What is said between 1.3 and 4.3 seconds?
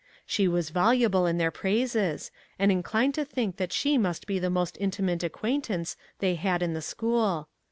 their praises, and inclined to think that she must